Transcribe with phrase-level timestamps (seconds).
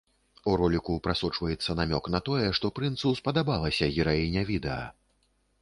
[0.51, 4.83] У роліку прасочваецца намёк на тое, што прынцу спадабалася гераіня відэа.